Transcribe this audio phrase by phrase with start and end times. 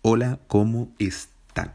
[0.00, 1.74] Hola, ¿cómo están?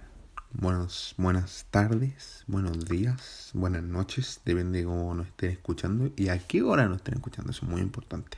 [0.54, 6.39] Buenos, buenas tardes, buenos días, buenas noches, depende de cómo nos estén escuchando y a
[6.39, 8.38] qué hora nos estén escuchando, eso es muy importante.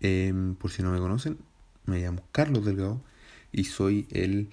[0.00, 1.38] Em, por si no me conocen,
[1.86, 3.00] me llamo Carlos Delgado
[3.52, 4.50] y soy el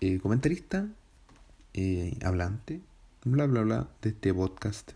[0.00, 0.88] eh, comentarista,
[1.74, 2.80] eh, hablante,
[3.24, 4.92] bla bla bla, de este podcast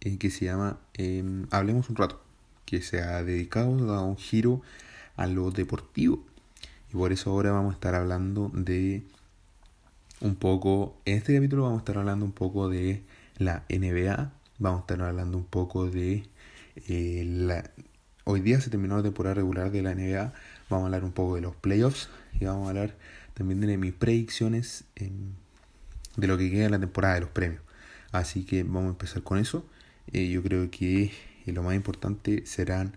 [0.00, 2.20] eh, que se llama em, Hablemos un rato,
[2.64, 4.62] que se ha dedicado a un giro
[5.16, 6.27] a lo deportivo.
[6.90, 9.02] Y por eso ahora vamos a estar hablando de
[10.20, 13.02] un poco, en este capítulo vamos a estar hablando un poco de
[13.36, 16.24] la NBA, vamos a estar hablando un poco de
[16.88, 17.70] la...
[18.24, 20.32] Hoy día se terminó la temporada regular de la NBA,
[20.68, 22.08] vamos a hablar un poco de los playoffs
[22.40, 22.94] y vamos a hablar
[23.34, 27.62] también de mis predicciones de lo que queda en la temporada de los premios.
[28.12, 29.64] Así que vamos a empezar con eso.
[30.12, 31.12] Eh, yo creo que
[31.46, 32.96] lo más importante serán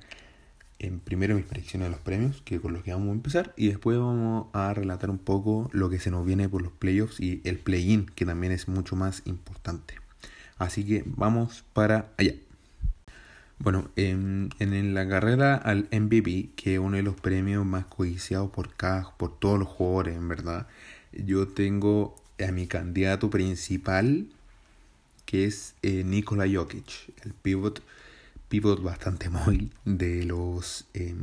[0.81, 3.67] en primero mis predicciones de los premios, que con los que vamos a empezar, y
[3.67, 7.39] después vamos a relatar un poco lo que se nos viene por los playoffs y
[7.44, 9.95] el play-in, que también es mucho más importante.
[10.58, 12.33] Así que vamos para allá.
[13.59, 18.50] Bueno, en, en la carrera al MVP, que es uno de los premios más codiciados
[18.50, 20.67] por cada, por todos los jugadores, en verdad,
[21.11, 24.25] yo tengo a mi candidato principal,
[25.25, 27.83] que es eh, Nikola Jokic, el pivot
[28.52, 31.16] pivot bastante móvil de los eh,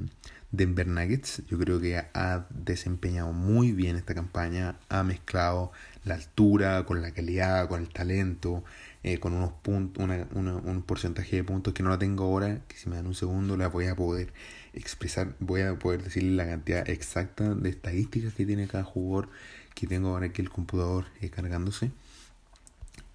[0.51, 1.43] Denver Nuggets.
[1.47, 5.71] Yo creo que ha desempeñado muy bien esta campaña, ha mezclado
[6.05, 8.65] la altura con la calidad, con el talento,
[9.03, 12.89] eh, con unos puntos, un porcentaje de puntos que no la tengo ahora, que si
[12.89, 14.33] me dan un segundo la voy a poder
[14.73, 19.29] expresar, voy a poder decirle la cantidad exacta de estadísticas que tiene cada jugador
[19.75, 21.91] que tengo ahora aquí el computador eh, cargándose.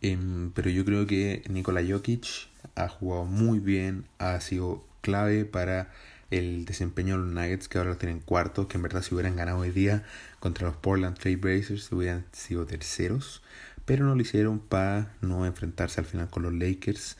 [0.01, 5.91] Em, pero yo creo que Nikola Jokic ha jugado muy bien, ha sido clave para
[6.31, 9.35] el desempeño de los Nuggets que ahora lo tienen cuartos, que en verdad si hubieran
[9.35, 10.03] ganado hoy día
[10.39, 13.43] contra los Portland Trail Blazers hubieran sido terceros,
[13.85, 17.17] pero no lo hicieron para no enfrentarse al final con los Lakers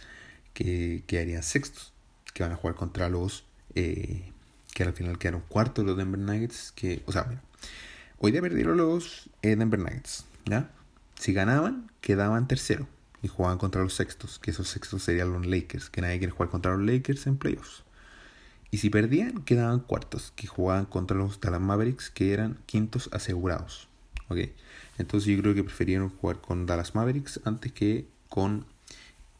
[0.54, 1.94] que quedarían sextos,
[2.34, 4.31] que van a jugar contra los eh,
[4.74, 7.42] que al final quedaron cuartos los Denver Nuggets, que, o sea, mira,
[8.18, 10.72] hoy día perdieron los eh, Denver Nuggets, ¿ya?
[11.19, 12.88] Si ganaban, quedaban tercero
[13.23, 16.50] y jugaban contra los sextos, que esos sextos serían los Lakers, que nadie quiere jugar
[16.50, 17.84] contra los Lakers en playoffs.
[18.69, 23.88] Y si perdían, quedaban cuartos, que jugaban contra los Dallas Mavericks, que eran quintos asegurados.
[24.97, 28.66] Entonces yo creo que preferieron jugar con Dallas Mavericks antes que con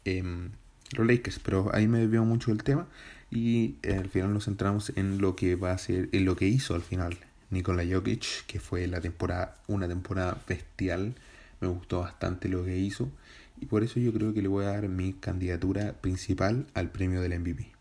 [0.04, 0.50] em,
[0.92, 2.86] los Lakers, pero ahí me desvió mucho el tema
[3.30, 6.46] y eh, al final nos centramos en lo que va a ser, en lo que
[6.46, 7.18] hizo al final
[7.50, 11.14] Nikola Jokic, que fue la temporada, una temporada bestial
[11.60, 13.10] me gustó bastante lo que hizo
[13.60, 17.20] y por eso yo creo que le voy a dar mi candidatura principal al premio
[17.20, 17.74] del MVP.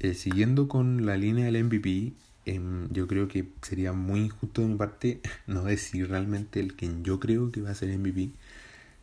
[0.00, 2.12] Eh, siguiendo con la línea del MVP,
[2.46, 6.90] em, yo creo que sería muy injusto de mi parte no decir realmente el que
[7.02, 8.30] yo creo que va a ser MVP.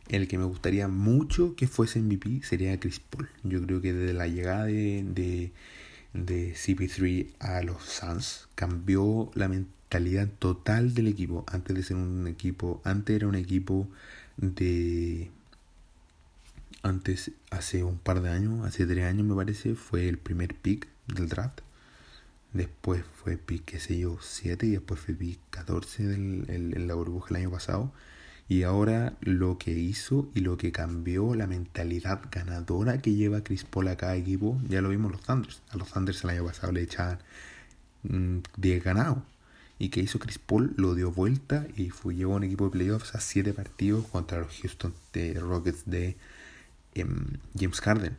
[0.08, 3.28] El que me gustaría mucho que fuese MVP sería Chris Paul.
[3.42, 5.52] Yo creo que desde la llegada de, de,
[6.14, 11.44] de CP3 a los Suns cambió la mentalidad total del equipo.
[11.48, 13.88] Antes de ser un equipo, antes era un equipo
[14.36, 15.30] de
[16.82, 20.88] antes, hace un par de años, hace tres años me parece, fue el primer pick
[21.06, 21.60] del draft.
[22.52, 26.94] Después fue pick, qué sé yo, 7 y después fue pick 14 del, en la
[26.94, 27.92] burbuja el año pasado.
[28.48, 33.64] Y ahora lo que hizo y lo que cambió la mentalidad ganadora que lleva Chris
[33.64, 35.62] Paul a cada equipo, ya lo vimos los Thunders.
[35.70, 37.18] A los Thunders el año pasado le echaban
[38.04, 39.18] 10 mm, ganados.
[39.78, 42.70] Y que hizo Chris Paul lo dio vuelta y fue, llevó a un equipo de
[42.70, 44.94] playoffs a 7 partidos contra los Houston
[45.40, 46.16] Rockets de
[47.58, 48.16] James Harden.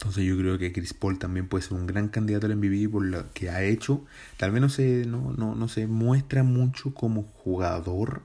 [0.00, 3.04] Entonces yo creo que Chris Paul también puede ser un gran candidato al MVP por
[3.04, 4.02] lo que ha hecho.
[4.38, 8.22] Tal vez no se, no, no, no se muestra mucho como jugador,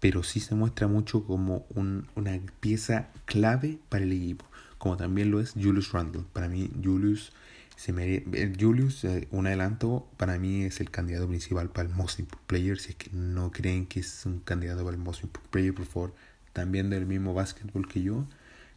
[0.00, 4.44] pero sí se muestra mucho como un, una pieza clave para el equipo.
[4.76, 6.24] Como también lo es Julius Randle.
[6.34, 7.32] Para mí Julius,
[7.74, 12.18] se eh, Julius eh, un adelanto, para mí es el candidato principal para el Most
[12.18, 12.78] Improved Player.
[12.78, 15.86] Si es que no creen que es un candidato para el Most Improved Player, por
[15.86, 16.14] favor,
[16.52, 18.26] también del mismo básquetbol que yo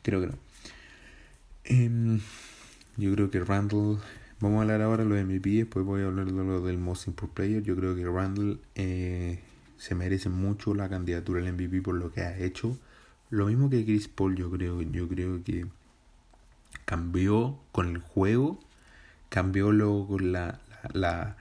[0.02, 0.34] Creo que no.
[1.64, 2.20] Em,
[2.98, 4.00] yo creo que Randall.
[4.40, 7.08] Vamos a hablar ahora de los MVP, después voy a hablar de lo del Most
[7.08, 7.62] Improved Player.
[7.62, 9.40] Yo creo que Randall eh,
[9.78, 12.78] se merece mucho la candidatura al MVP por lo que ha hecho.
[13.30, 14.82] Lo mismo que Chris Paul, yo creo.
[14.82, 15.68] Yo creo que
[16.86, 18.60] cambió con el juego,
[19.30, 20.60] cambió luego la,
[20.94, 21.38] la,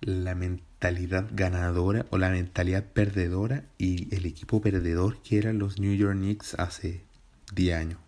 [0.00, 5.94] la mentalidad ganadora o la mentalidad perdedora y el equipo perdedor que eran los New
[5.94, 7.07] York Knicks hace
[7.54, 7.98] 10 años,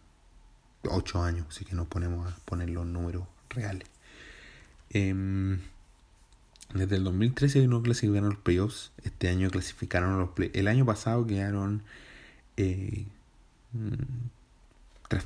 [0.84, 3.88] 8 años, así que nos ponemos a poner los números reales.
[4.90, 5.60] Em,
[6.75, 8.92] Desde el 2013 no clasificaron los playoffs.
[9.02, 10.56] Este año clasificaron los playoffs.
[10.58, 11.82] El año pasado quedaron.
[12.56, 13.06] Eh,
[13.72, 13.94] mm,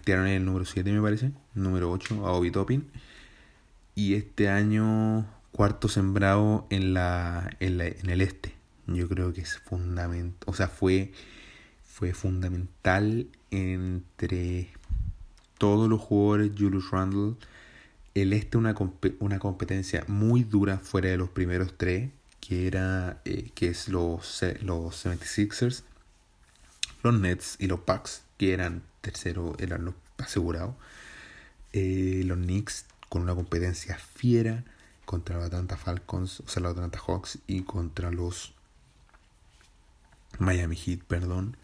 [0.06, 1.32] en el número 7, me parece.
[1.54, 2.90] Número 8, a Obi Toppin.
[3.94, 8.54] Y este año, cuarto sembrado en, la, en, la, en el este.
[8.86, 10.38] Yo creo que es fundamental.
[10.46, 11.12] O sea, fue,
[11.84, 14.68] fue fundamental entre
[15.58, 16.52] todos los jugadores.
[16.58, 17.36] Julius Randle
[18.14, 18.74] el este una,
[19.18, 22.10] una competencia muy dura fuera de los primeros tres,
[22.40, 25.82] que era eh, que es los, los 76ers,
[27.02, 30.74] los Nets y los Bucks, que eran tercero, eran los asegurados.
[31.72, 34.64] Eh, los Knicks con una competencia fiera
[35.04, 38.54] contra los Atlanta Falcons, o sea, los Atlanta Hawks y contra los
[40.38, 41.56] Miami Heat, perdón.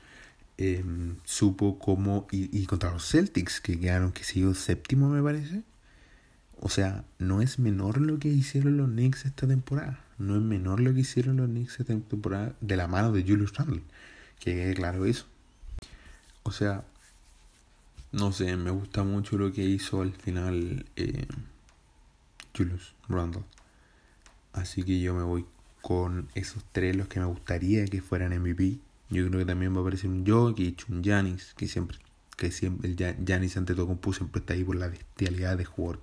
[0.62, 5.62] Em, supo cómo, y, contra los Celtics, que quedaron, que siguió séptimo, me parece.
[6.60, 10.04] O sea, no es menor lo que hicieron los Knicks esta temporada.
[10.18, 13.54] No es menor lo que hicieron los Knicks esta temporada de la mano de Julius
[13.56, 13.82] Randle.
[14.38, 15.24] Que claro eso.
[16.42, 16.84] O sea,
[18.12, 21.26] no sé, me gusta mucho lo que hizo al final eh,
[22.54, 23.44] Julius Randle.
[24.52, 25.46] Así que yo me voy
[25.80, 28.78] con esos tres los que me gustaría que fueran MVP.
[29.10, 31.98] Yo creo que también va a aparecer un Jokic, un Janis, que siempre,
[32.36, 32.96] que siempre, el
[33.26, 36.00] Janis ante todo compuso siempre está ahí por la bestialidad de jugador.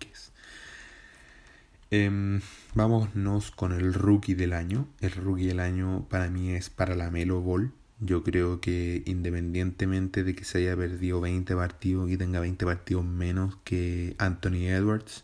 [1.89, 2.41] Eh,
[2.75, 4.87] vámonos con el rookie del año.
[4.99, 7.71] El rookie del año para mí es para la Melo Ball.
[7.99, 13.05] Yo creo que independientemente de que se haya perdido 20 partidos y tenga 20 partidos
[13.05, 15.23] menos que Anthony Edwards,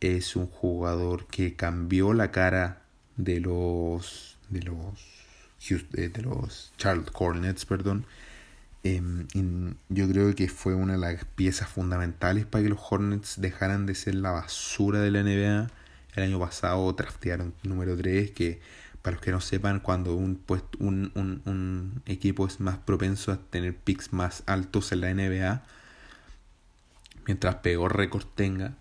[0.00, 2.82] es un jugador que cambió la cara
[3.16, 5.17] de los de los
[5.70, 8.06] eh, de los Charlotte Hornets, perdón.
[8.84, 9.26] Em,
[9.88, 13.94] yo creo que fue una de las piezas fundamentales para que los Hornets dejaran de
[13.94, 15.70] ser la basura de la NBA.
[16.14, 18.60] El año pasado draftearon número 3, que
[19.02, 23.32] para los que no sepan, cuando un, pues, un, un, un equipo es más propenso
[23.32, 25.62] a tener picks más altos en la NBA,
[27.26, 28.74] mientras peor récord tenga,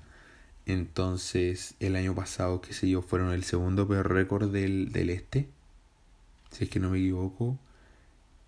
[0.65, 5.47] entonces el año pasado, qué sé yo, fueron el segundo peor récord del, del este,
[6.57, 7.59] si es que no me equivoco.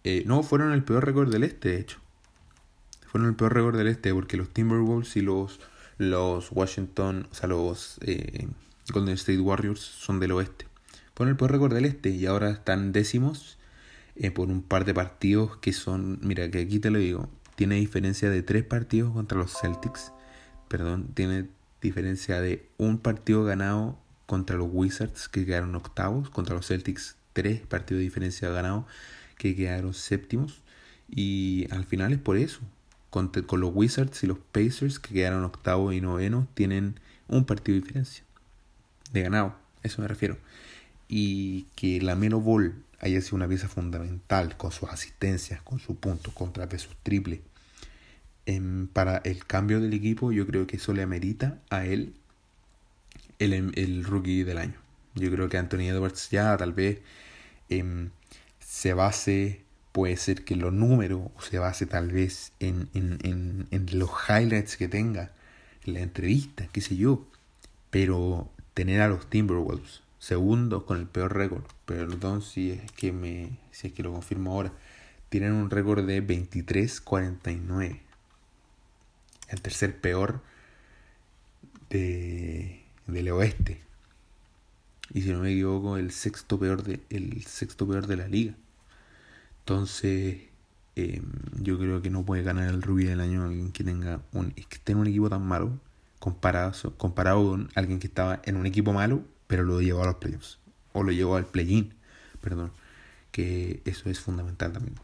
[0.03, 1.99] Eh, no, fueron el peor récord del este, de hecho.
[3.05, 5.59] Fueron el peor récord del este porque los Timberwolves y los,
[5.97, 8.47] los Washington, o sea, los eh,
[8.91, 10.65] Golden State Warriors son del oeste.
[11.13, 13.57] Fueron el peor récord del este y ahora están décimos
[14.15, 17.75] eh, por un par de partidos que son, mira, que aquí te lo digo, tiene
[17.75, 20.13] diferencia de tres partidos contra los Celtics.
[20.67, 21.47] Perdón, tiene
[21.81, 27.61] diferencia de un partido ganado contra los Wizards que quedaron octavos, contra los Celtics tres
[27.61, 28.85] partidos de diferencia ganados
[29.37, 30.61] que quedaron séptimos.
[31.09, 32.59] Y al final es por eso.
[33.09, 37.75] Con, con los Wizards y los Pacers que quedaron octavos y novenos tienen un partido
[37.75, 38.23] de diferencia.
[39.11, 40.37] De ganado, eso me refiero.
[41.07, 45.95] Y que la Melo Ball haya sido una pieza fundamental con sus asistencias, con su
[45.95, 47.41] punto contra pesos triple.
[48.93, 52.13] para el cambio del equipo, yo creo que eso le amerita a él
[53.39, 54.88] el, el rookie del año.
[55.15, 56.99] Yo creo que Anthony Edwards ya tal vez
[57.69, 58.11] em,
[58.59, 64.11] se base, puede ser que los números, se base tal vez en, en, en, los
[64.29, 65.31] highlights que tenga,
[65.85, 67.27] en la entrevista, qué sé yo.
[67.89, 73.57] Pero tener a los Timberwolves segundos con el peor récord, perdón si es que me
[73.71, 74.73] si es que lo confirmo ahora,
[75.29, 77.99] tienen un récord de 23-49.
[79.49, 80.41] El tercer peor
[81.89, 83.88] de, del oeste
[85.13, 88.53] y si no me equivoco el sexto peor de el sexto peor de la liga.
[89.59, 90.41] Entonces
[90.95, 91.23] em,
[91.61, 94.91] yo creo que no puede ganar el rubí del año alguien que tenga un que
[94.91, 95.79] en un equipo tan malo
[96.19, 100.15] comparado comparado con alguien que estaba en un equipo malo pero lo llevó a los
[100.15, 100.59] playoffs
[100.93, 101.93] o lo llevó al play-in
[102.41, 102.71] perdón
[103.31, 104.95] que eso es fundamental también.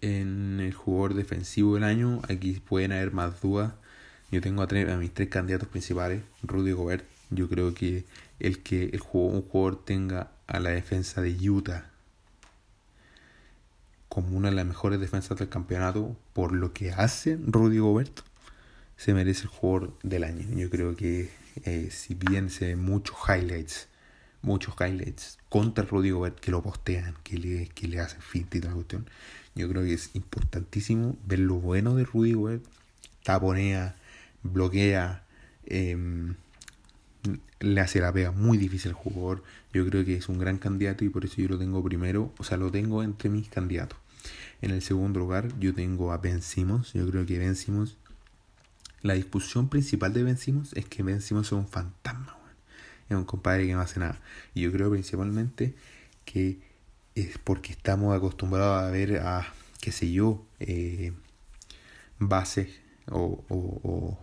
[0.00, 3.72] En el jugador defensivo del año aquí pueden haber más dudas.
[4.30, 8.04] Yo tengo a, a mis tres candidatos principales Rudy Gobert yo creo que
[8.38, 11.92] el que el juego, un jugador tenga a la defensa de Utah
[14.12, 18.20] como una de las mejores defensas del campeonato por lo que hace Rudy Gobert,
[18.98, 20.46] se merece el jugador del año.
[20.54, 21.30] Yo creo que
[21.64, 23.88] eh, si bien se ven muchos highlights,
[24.42, 28.60] muchos highlights contra Rudy Gobert que lo postean, que le, que le hacen fit y
[28.60, 29.08] toda la cuestión,
[29.54, 32.64] yo creo que es importantísimo ver lo bueno de Rudy Gobert.
[33.22, 33.96] Taponea,
[34.42, 35.24] bloquea,
[35.64, 35.96] eh,
[37.60, 39.42] le hace la pega muy difícil al jugador.
[39.72, 42.44] Yo creo que es un gran candidato y por eso yo lo tengo primero, o
[42.44, 43.98] sea, lo tengo entre mis candidatos.
[44.60, 46.92] En el segundo lugar, yo tengo a Ben Simmons.
[46.92, 47.56] Yo creo que Ben
[49.02, 52.38] la discusión principal de Ben Simmons es que Ben Simmons es un fantasma.
[53.08, 54.20] Es un compadre que no hace nada.
[54.54, 55.74] Y yo creo principalmente
[56.24, 56.60] que
[57.14, 61.12] es porque estamos acostumbrados a ver a, qué sé yo, eh,
[62.18, 62.68] bases
[63.10, 64.18] o,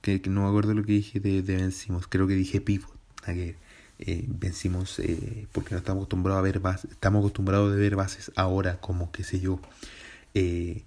[0.00, 2.90] que, no me acuerdo lo que dije de, de vencimos, creo que dije pivot,
[3.24, 3.56] que
[3.98, 8.30] eh, vencimos eh, porque no estamos acostumbrados a ver bases, estamos acostumbrados a ver bases
[8.36, 9.60] ahora como qué sé yo,
[10.34, 10.84] eh,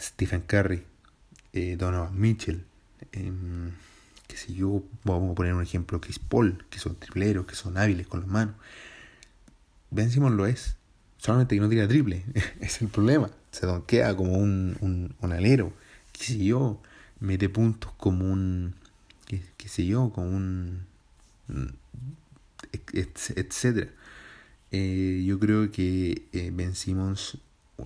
[0.00, 0.82] Stephen Curry,
[1.52, 2.64] eh, Donovan Mitchell,
[3.12, 3.32] eh,
[4.26, 7.76] qué sé yo, vamos a poner un ejemplo, Chris Paul, que son tripleros, que son
[7.76, 8.54] hábiles con las manos.
[9.90, 10.76] Ben Simmons lo es,
[11.18, 12.24] solamente que no tira triple,
[12.60, 13.30] es el problema.
[13.50, 15.72] Se donquea como un, un, un alero,
[16.12, 16.80] qué sé yo,
[17.20, 18.74] mete puntos como un,
[19.26, 20.86] qué, qué sé yo, como un,
[22.92, 23.90] etcétera.
[24.72, 27.38] Eh, yo creo que eh, Ben Simmons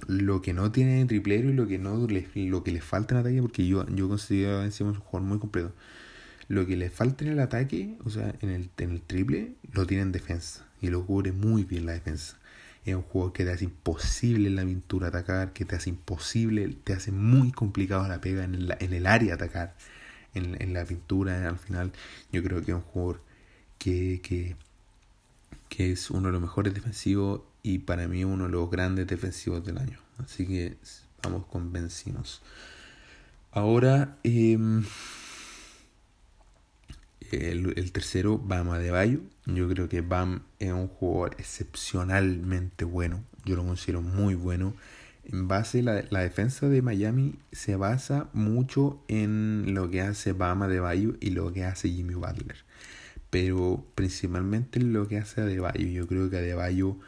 [0.09, 3.15] lo que no tiene en triplero y lo que no le, lo que le falta
[3.15, 5.73] en ataque, porque yo, yo considero a Ben Simmons un jugador muy completo.
[6.49, 9.87] Lo que le falta en el ataque, o sea, en el, en el triple, lo
[9.87, 10.67] tiene en defensa.
[10.83, 12.37] Y lo cubre muy bien la defensa.
[12.85, 16.69] Es un juego que te hace imposible en la pintura atacar, que te hace imposible,
[16.85, 19.75] te hace muy complicado la pega en el, en el área atacar.
[20.35, 21.93] En, en la pintura, al final,
[22.33, 23.23] yo creo que es un jugador
[23.79, 24.57] que, que,
[25.69, 29.65] que es uno de los mejores defensivos y para mí uno de los grandes defensivos
[29.65, 29.99] del año.
[30.19, 30.77] Así que
[31.23, 32.43] vamos con vencidos.
[33.53, 34.59] Ahora, eh,
[37.33, 39.21] el, el, tercero, Bama de Bayo.
[39.47, 43.25] Yo creo que Bam es un jugador excepcionalmente bueno.
[43.45, 44.75] Yo lo considero muy bueno.
[45.25, 50.69] En base, la, la defensa de Miami se basa mucho en lo que hace Bama
[50.69, 52.65] de Bayo y lo que hace Jimmy Butler.
[53.31, 55.89] Pero principalmente en lo que hace Adebayo.
[55.89, 56.99] Yo creo que Adebayo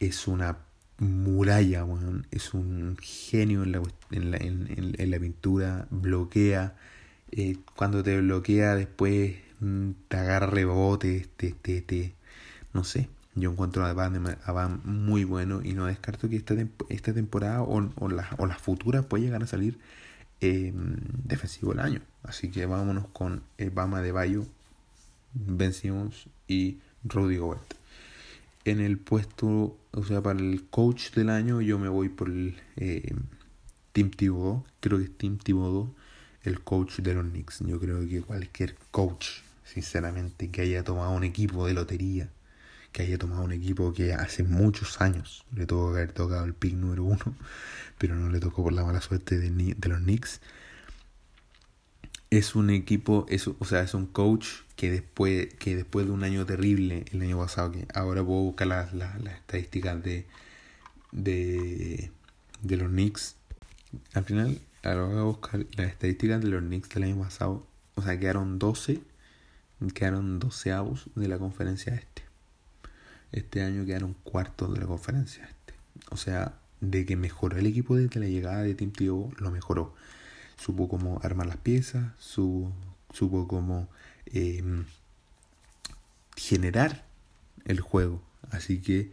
[0.00, 0.58] es una
[0.98, 6.76] muralla, bueno, es un genio en la, en la, en, en la pintura, bloquea.
[7.32, 9.36] Eh, cuando te bloquea después
[10.08, 12.14] te agarra rebotes, te, te, te,
[12.72, 13.08] no sé.
[13.34, 16.54] Yo encuentro a Van, muy bueno y no descarto que esta,
[16.88, 19.78] esta temporada o, o, la, o las futuras puede llegar a salir
[20.40, 22.00] eh, defensivo del año.
[22.22, 24.46] Así que vámonos con el Bama de Bayo,
[25.32, 27.74] Ben Simmons y Rudy Gobert.
[28.64, 32.56] En el puesto, o sea, para el coach del año, yo me voy por el
[32.76, 33.14] eh,
[33.92, 34.10] Tim.
[34.10, 35.94] Creo que es Tim Thibodeau
[36.42, 37.60] el coach de los Knicks.
[37.60, 39.28] Yo creo que cualquier coach
[39.64, 42.28] sinceramente, que haya tomado un equipo de lotería,
[42.92, 46.54] que haya tomado un equipo que hace muchos años le tuvo que haber tocado el
[46.54, 47.36] pick número uno,
[47.98, 50.40] pero no le tocó por la mala suerte de, de los Knicks.
[52.30, 56.22] Es un equipo, es, o sea, es un coach que después, que después de un
[56.22, 60.26] año terrible, el año pasado, que ahora puedo buscar las, las, estadísticas de,
[61.10, 62.10] de,
[62.62, 63.36] de los Knicks.
[64.14, 67.66] Al final, ahora voy a buscar las estadísticas de los Knicks del año pasado.
[67.96, 69.00] O sea, quedaron 12
[69.88, 72.22] quedaron doceavos de la conferencia este.
[73.32, 75.74] Este año quedaron cuartos de la conferencia este.
[76.10, 79.94] O sea, de que mejoró el equipo desde la llegada de Tim Tebow, lo mejoró.
[80.56, 82.72] Supo cómo armar las piezas, supo,
[83.12, 83.88] supo cómo
[84.26, 84.62] eh,
[86.36, 87.04] generar
[87.64, 88.22] el juego.
[88.50, 89.10] Así que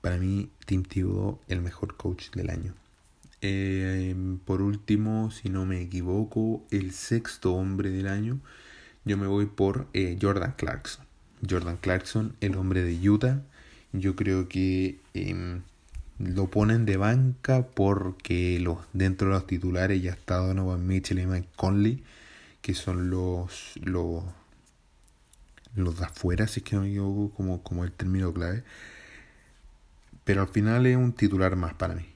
[0.00, 2.74] para mí Tim Tebow el mejor coach del año.
[3.42, 4.14] Eh,
[4.44, 8.40] por último, si no me equivoco, el sexto hombre del año
[9.04, 11.04] yo me voy por eh, Jordan Clarkson.
[11.48, 13.42] Jordan Clarkson, el hombre de Utah.
[13.92, 15.60] Yo creo que eh,
[16.18, 21.26] lo ponen de banca porque los, dentro de los titulares ya está Donovan Mitchell y
[21.26, 22.04] Mike Conley,
[22.60, 24.22] que son los, los,
[25.74, 28.64] los de afuera, si es que no me equivoco, como, como el término clave.
[30.24, 32.06] Pero al final es un titular más para mí.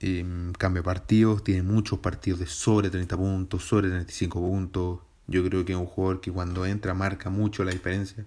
[0.00, 0.24] Eh,
[0.56, 5.72] cambia partidos, tiene muchos partidos de sobre 30 puntos, sobre 35 puntos, yo creo que
[5.72, 8.26] es un jugador que cuando entra marca mucho la diferencia.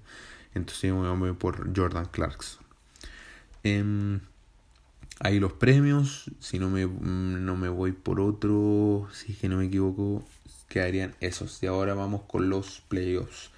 [0.54, 2.66] Entonces me voy por Jordan Clarkson.
[3.64, 4.20] Eh,
[5.20, 6.32] ahí los premios.
[6.40, 10.26] Si no me, no me voy por otro, si es que no me equivoco,
[10.68, 11.62] quedarían esos.
[11.64, 13.52] Y ahora vamos con los playoffs.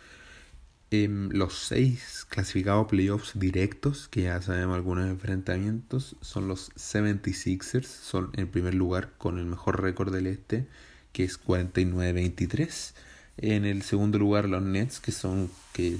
[0.91, 7.85] Eh, los seis clasificados playoffs directos, que ya sabemos algunos enfrentamientos, son los 76ers.
[7.85, 10.67] Son en primer lugar con el mejor récord del este,
[11.11, 12.93] que es 49-23.
[13.41, 15.97] En el segundo lugar los Nets, que son que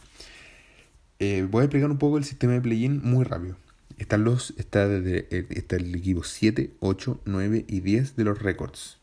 [1.19, 3.57] eh, voy a explicar un poco el sistema de play-in muy rápido.
[3.99, 8.99] Están los, está, desde, eh, el equipo 7, 8, 9 y 10 de los récords.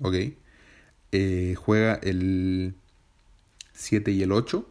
[0.00, 0.14] ¿Ok?
[1.10, 2.74] Eh, juega el
[3.74, 4.68] 7 y el 8.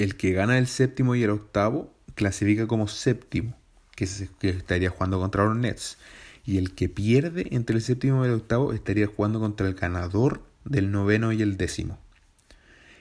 [0.00, 3.56] El que gana el séptimo y el octavo clasifica como séptimo,
[3.94, 4.08] que,
[4.40, 5.96] que estaría jugando contra los Nets.
[6.44, 10.42] Y el que pierde entre el séptimo y el octavo estaría jugando contra el ganador
[10.64, 11.98] del noveno y el décimo.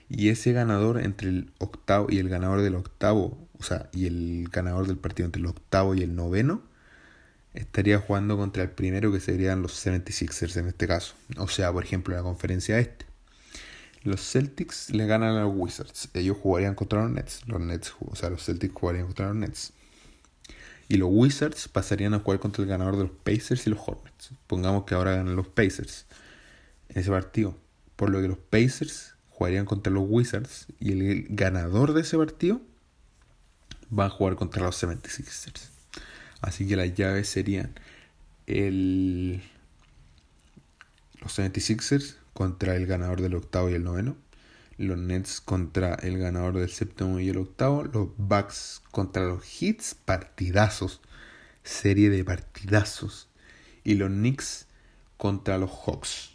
[0.09, 4.47] Y ese ganador entre el octavo y el ganador del octavo, o sea, y el
[4.51, 6.61] ganador del partido entre el octavo y el noveno,
[7.53, 11.15] estaría jugando contra el primero que serían los 76ers en este caso.
[11.37, 13.05] O sea, por ejemplo, la conferencia este.
[14.03, 16.09] Los Celtics le ganan a los Wizards.
[16.13, 17.41] Ellos jugarían contra los Nets.
[17.47, 19.73] Los Nets, o sea, los Celtics jugarían contra los Nets.
[20.93, 24.29] Y los Wizards pasarían a jugar contra el ganador de los Pacers y los Hornets.
[24.45, 26.05] Pongamos que ahora ganan los Pacers
[26.89, 27.57] en ese partido.
[27.95, 32.61] Por lo que los Pacers jugarían contra los Wizards y el ganador de ese partido
[33.91, 35.71] va a jugar contra los 76ers.
[36.41, 37.73] Así que las llaves serían
[38.45, 39.39] los
[41.39, 44.15] 76ers contra el ganador del octavo y el noveno.
[44.77, 47.83] Los Nets contra el ganador del séptimo y el octavo.
[47.83, 49.95] Los Bucks contra los Hits.
[49.95, 51.01] Partidazos.
[51.63, 53.29] Serie de partidazos.
[53.83, 54.67] Y los Knicks
[55.17, 56.31] contra los Hawks.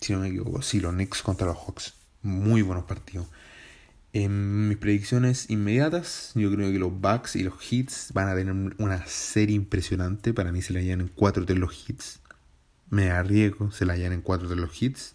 [0.00, 0.62] Si no me equivoco.
[0.62, 1.94] Sí, los Knicks contra los Hawks
[2.24, 3.26] muy buenos partidos.
[4.12, 8.54] En mis predicciones inmediatas, yo creo que los Bucks y los Hits van a tener
[8.78, 10.32] una serie impresionante.
[10.32, 12.20] Para mí se la llevan en 4 de los Hits.
[12.90, 15.13] Me arriesgo, se la llevan en 4 de los Hits.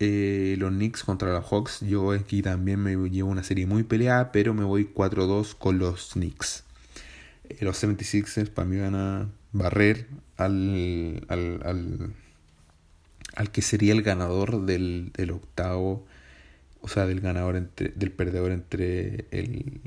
[0.00, 4.32] Eh, los Knicks contra los Hawks, yo aquí también me llevo una serie muy peleada,
[4.32, 6.64] pero me voy 4-2 con los Knicks.
[7.48, 12.14] Eh, los 76ers para mí van a barrer al, al, al
[13.34, 16.06] al que sería el ganador del, octavo,
[16.80, 19.80] o sea, del ganador entre, del perdedor entre el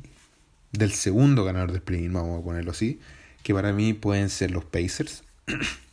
[0.71, 2.99] del segundo ganador del play vamos a ponerlo así,
[3.41, 5.23] que para mí pueden ser los Pacers.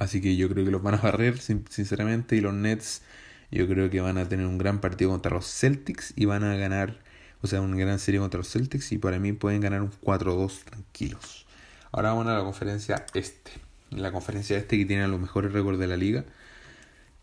[0.00, 3.02] así que yo creo que los van a barrer, sinceramente, y los Nets
[3.52, 6.56] yo creo que van a tener un gran partido contra los Celtics y van a
[6.56, 6.98] ganar,
[7.42, 10.64] o sea, una gran serie contra los Celtics y para mí pueden ganar un 4-2
[10.64, 11.46] tranquilos.
[11.92, 15.86] Ahora vamos a la conferencia este la conferencia este que tiene los mejores récords de
[15.86, 16.24] la liga.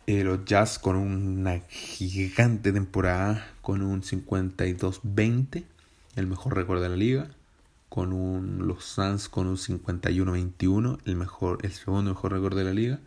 [0.06, 5.64] Eh, los Jazz con una gigante temporada, con un 52-20,
[6.16, 7.30] el mejor récord de la liga.
[7.90, 12.74] Con un, los Suns con un 51-21, el, mejor, el segundo mejor récord de la
[12.74, 13.00] liga.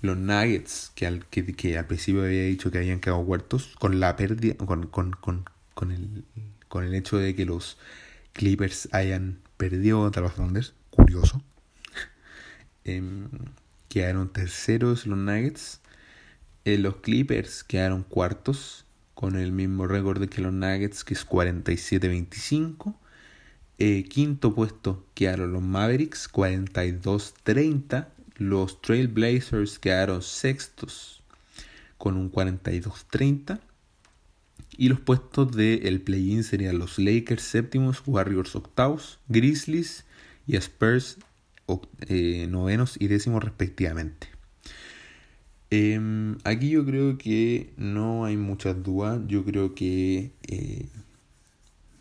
[0.00, 4.00] Los Nuggets, que al, que, que al principio había dicho que habían quedado huertos, con
[4.00, 6.24] la pérdida, con, con, con, con, el,
[6.68, 7.78] con el hecho de que los
[8.34, 11.42] Clippers hayan perdido contra los Thunder, curioso.
[12.84, 13.28] Em,
[13.88, 15.80] quedaron terceros los Nuggets.
[16.64, 22.94] Eh, los Clippers quedaron cuartos con el mismo récord que los Nuggets, que es 47-25.
[23.78, 28.08] Eh, quinto puesto quedaron los Mavericks, 42-30.
[28.36, 31.22] Los Trailblazers quedaron sextos
[31.98, 33.60] con un 42-30.
[34.76, 40.04] Y los puestos del play-in serían los Lakers séptimos, Warriors octavos, Grizzlies
[40.46, 41.18] y Spurs
[42.08, 44.28] eh, novenos y décimos respectivamente.
[45.70, 49.20] Em, aquí yo creo que no hay muchas dudas.
[49.26, 50.88] Yo creo que eh,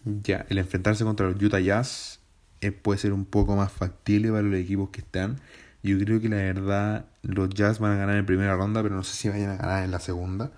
[0.05, 2.19] ya el enfrentarse contra los Utah Jazz
[2.61, 5.39] eh, puede ser un poco más factible para los equipos que están.
[5.83, 9.03] Yo creo que la verdad los Jazz van a ganar en primera ronda, pero no
[9.03, 10.51] sé si vayan a ganar en la segunda.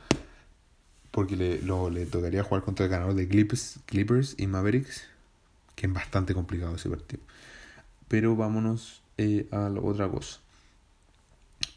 [1.11, 5.05] Porque le, le tocaría jugar contra el ganador de Clippers, Clippers y Mavericks,
[5.75, 7.23] que es bastante complicado ese partido.
[8.07, 10.39] Pero vámonos eh, a la otra cosa.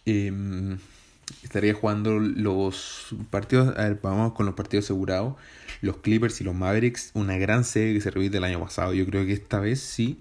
[0.04, 0.78] Em,
[1.42, 3.76] estaría jugando los partidos.
[3.76, 5.34] A ver, vamos con los partidos asegurados.
[5.80, 7.10] Los Clippers y los Mavericks.
[7.14, 8.94] Una gran serie que se repite el año pasado.
[8.94, 10.20] Yo creo que esta vez sí.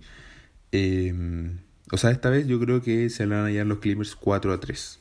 [0.71, 1.59] Em,
[1.91, 4.59] o sea, esta vez yo creo que se van a hallar los Clippers 4 a
[4.59, 4.99] 3.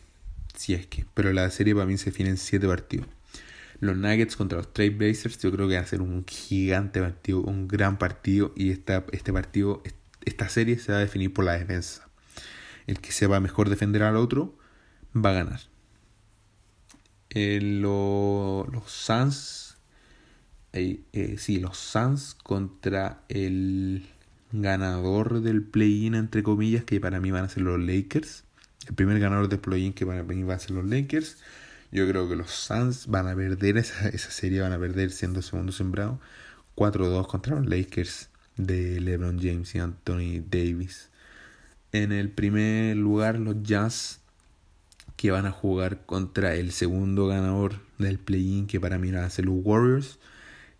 [0.56, 1.04] Si es que.
[1.14, 3.06] Pero la serie para mí se define en 7 partidos.
[3.80, 7.68] Los Nuggets contra los Blazers yo creo que va a ser un gigante partido, un
[7.68, 8.52] gran partido.
[8.56, 9.82] Y esta, este partido
[10.26, 12.08] esta serie se va a definir por la defensa.
[12.86, 14.58] El que se va mejor defender al otro
[15.14, 15.60] va a ganar.
[17.38, 19.76] Eh, los Suns
[20.72, 24.06] eh, sí, los Suns contra el
[24.52, 28.44] ganador del play-in, entre comillas, que para mí van a ser los Lakers.
[28.88, 31.36] El primer ganador del play-in que para mí van a ser los Lakers.
[31.92, 35.42] Yo creo que los Suns van a perder esa, esa serie, van a perder siendo
[35.42, 36.18] segundo sembrado.
[36.74, 41.10] 4-2 contra los Lakers de LeBron James y Anthony Davis.
[41.92, 44.20] En el primer lugar, los Jazz
[45.16, 49.30] que van a jugar contra el segundo ganador del play-in, que para mí van a
[49.30, 50.18] ser los Warriors.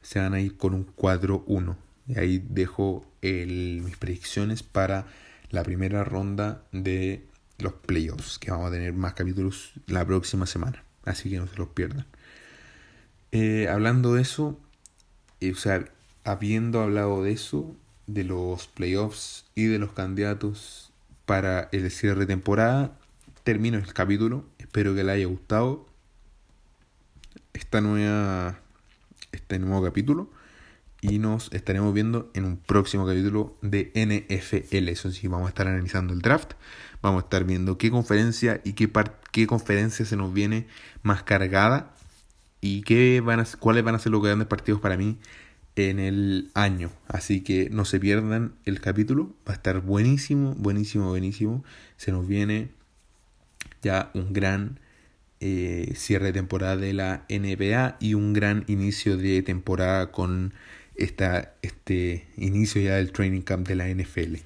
[0.03, 1.77] Se van a ir con un 4-1.
[2.09, 5.07] Y ahí dejo mis predicciones para
[5.51, 7.27] la primera ronda de
[7.59, 10.85] los playoffs, que vamos a tener más capítulos la próxima semana.
[11.05, 12.07] Así que no se los pierdan.
[13.33, 14.59] Eh, hablando de eso,
[15.41, 15.85] eh, o sea,
[16.25, 17.75] habiendo hablado de eso,
[18.07, 20.93] de los playoffs y de los candidatos
[21.25, 22.99] para el cierre de temporada,
[23.47, 24.45] termino el capítulo.
[24.59, 25.87] Espero que le haya gustado
[27.53, 28.59] esta nueva,
[29.31, 30.29] este nuevo capítulo.
[31.01, 34.89] Y nos estaremos viendo en un próximo capítulo de NFL.
[34.89, 36.55] Eso sí, vamos a estar analizando el draft.
[37.03, 38.91] Vamos a estar viendo qué conferencia y qué,
[39.31, 40.67] qué conferencia se nos viene
[41.05, 41.95] más cargada.
[42.61, 45.19] Y qué van a, cuáles van a ser los grandes partidos para mí
[45.77, 46.91] en el año.
[47.07, 49.37] Así que no se pierdan el capítulo.
[49.49, 51.63] Va a estar buenísimo, buenísimo, buenísimo.
[51.97, 52.75] Se nos viene
[53.87, 54.81] ya un gran
[55.41, 60.53] eh, cierre de temporada de la NBA y un gran inicio de temporada con
[60.97, 64.37] esta, este inicio ya del training camp de la NFL.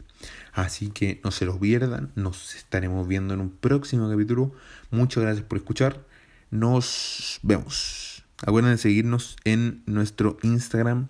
[0.53, 4.53] Así que no se los pierdan, nos estaremos viendo en un próximo capítulo.
[4.91, 6.05] Muchas gracias por escuchar.
[6.51, 8.25] Nos vemos.
[8.45, 11.09] Acuérdense de seguirnos en nuestro Instagram.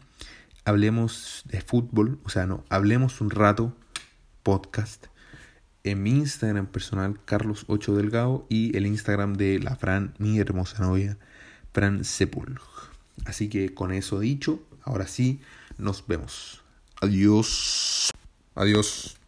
[0.65, 3.75] Hablemos de fútbol, o sea, no, hablemos un rato
[4.43, 5.10] podcast
[5.85, 11.17] en mi Instagram personal, Carlos8 Delgado, y el Instagram de la Fran, mi hermosa novia,
[11.73, 12.61] Fran Sepul.
[13.25, 15.41] Así que con eso dicho, ahora sí,
[15.79, 16.63] nos vemos.
[17.01, 18.11] Adiós.
[18.55, 19.20] Adiós.